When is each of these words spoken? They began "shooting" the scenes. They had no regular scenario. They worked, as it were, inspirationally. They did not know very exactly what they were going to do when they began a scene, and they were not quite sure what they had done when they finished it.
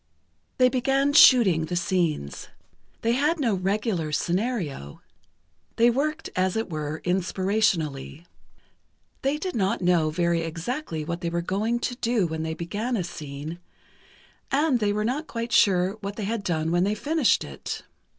They 0.57 0.67
began 0.67 1.13
"shooting" 1.13 1.65
the 1.65 1.75
scenes. 1.75 2.47
They 3.03 3.11
had 3.11 3.39
no 3.39 3.53
regular 3.53 4.11
scenario. 4.11 4.99
They 5.75 5.91
worked, 5.91 6.27
as 6.35 6.55
it 6.55 6.71
were, 6.71 7.03
inspirationally. 7.05 8.25
They 9.21 9.37
did 9.37 9.55
not 9.55 9.79
know 9.83 10.09
very 10.09 10.41
exactly 10.41 11.05
what 11.05 11.21
they 11.21 11.29
were 11.29 11.43
going 11.43 11.81
to 11.81 11.95
do 11.97 12.25
when 12.25 12.41
they 12.41 12.55
began 12.55 12.97
a 12.97 13.03
scene, 13.03 13.59
and 14.51 14.79
they 14.79 14.91
were 14.91 15.05
not 15.05 15.27
quite 15.27 15.51
sure 15.51 15.97
what 16.01 16.15
they 16.15 16.25
had 16.25 16.43
done 16.43 16.71
when 16.71 16.83
they 16.83 16.95
finished 16.95 17.43
it. 17.43 17.83